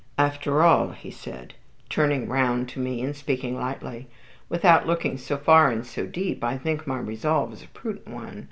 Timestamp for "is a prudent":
7.53-8.07